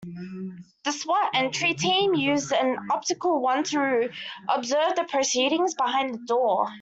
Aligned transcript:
The 0.83 0.87
S.W.A.T. 0.87 1.37
entry 1.37 1.73
team 1.75 2.15
used 2.15 2.51
an 2.51 2.75
optical 2.89 3.39
wand 3.39 3.67
to 3.67 4.09
observe 4.49 4.95
the 4.95 5.03
proceedings 5.07 5.75
behind 5.75 6.15
the 6.15 6.25
door. 6.27 6.69